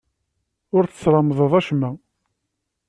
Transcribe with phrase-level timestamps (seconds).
[0.75, 1.91] Ur tesremdeḍ acemma.